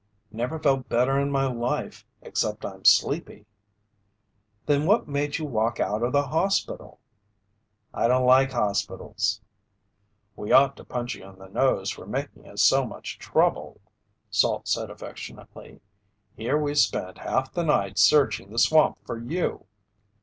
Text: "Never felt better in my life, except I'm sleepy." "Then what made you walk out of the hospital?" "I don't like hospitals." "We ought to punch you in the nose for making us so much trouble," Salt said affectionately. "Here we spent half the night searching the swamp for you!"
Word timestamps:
"Never 0.31 0.57
felt 0.57 0.89
better 0.89 1.19
in 1.19 1.29
my 1.29 1.45
life, 1.45 2.07
except 2.23 2.65
I'm 2.65 2.83
sleepy." 2.85 3.45
"Then 4.65 4.87
what 4.87 5.07
made 5.07 5.37
you 5.37 5.45
walk 5.45 5.79
out 5.79 6.01
of 6.01 6.11
the 6.11 6.25
hospital?" 6.29 6.99
"I 7.93 8.07
don't 8.07 8.25
like 8.25 8.51
hospitals." 8.51 9.41
"We 10.35 10.51
ought 10.51 10.75
to 10.77 10.83
punch 10.83 11.13
you 11.13 11.25
in 11.25 11.37
the 11.37 11.49
nose 11.49 11.91
for 11.91 12.07
making 12.07 12.47
us 12.47 12.63
so 12.63 12.83
much 12.83 13.19
trouble," 13.19 13.79
Salt 14.31 14.67
said 14.67 14.89
affectionately. 14.89 15.81
"Here 16.35 16.57
we 16.57 16.73
spent 16.73 17.19
half 17.19 17.53
the 17.53 17.63
night 17.63 17.99
searching 17.99 18.49
the 18.49 18.57
swamp 18.57 18.97
for 19.05 19.19
you!" 19.19 19.67